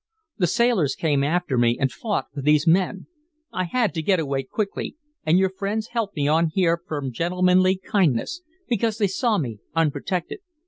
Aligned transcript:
The 0.39 0.47
sailors 0.47 0.95
came 0.95 1.23
after 1.23 1.59
me 1.59 1.77
and 1.79 1.91
fought 1.91 2.25
with 2.33 2.43
these 2.43 2.65
men. 2.65 3.05
I 3.53 3.65
had 3.65 3.93
to 3.93 4.01
get 4.01 4.19
away 4.19 4.41
quickly, 4.41 4.95
and 5.27 5.37
your 5.37 5.51
friends 5.51 5.89
helped 5.89 6.15
me 6.15 6.27
on 6.27 6.47
here 6.47 6.81
from 6.87 7.11
gentlemanly 7.11 7.77
kindness, 7.77 8.41
because 8.67 8.97
they 8.97 9.05
saw 9.05 9.37
me 9.37 9.59
unprotected. 9.75 10.39